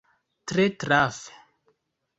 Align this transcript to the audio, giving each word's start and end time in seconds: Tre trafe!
Tre 0.51 0.65
trafe! 0.85 1.31